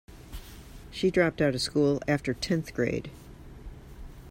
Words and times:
She 0.89 1.11
dropped 1.11 1.41
out 1.41 1.53
of 1.53 1.61
school 1.61 2.01
after 2.07 2.33
tenth 2.33 2.73
grade. 2.73 3.11